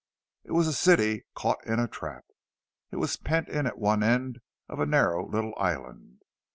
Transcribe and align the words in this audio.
It 0.43 0.53
was 0.53 0.65
a 0.67 0.73
city 0.73 1.25
caught 1.35 1.63
in 1.63 1.79
a 1.79 1.87
trap. 1.87 2.25
It 2.89 2.95
was 2.95 3.17
pent 3.17 3.47
in 3.49 3.67
at 3.67 3.77
one 3.77 4.01
end 4.01 4.39
of 4.67 4.79
a 4.79 4.87
narrow 4.87 5.29
little 5.29 5.53
island. 5.57 6.23